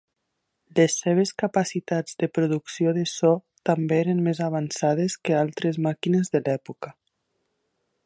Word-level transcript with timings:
Les 0.77 0.95
seves 1.01 1.33
capacitats 1.41 2.17
de 2.23 2.29
producció 2.39 2.95
de 2.97 3.05
so 3.13 3.31
també 3.71 4.01
eren 4.07 4.25
més 4.29 4.43
avançades 4.49 5.21
que 5.29 5.39
altres 5.45 5.83
màquines 5.89 6.37
de 6.39 6.47
l'època. 6.49 6.95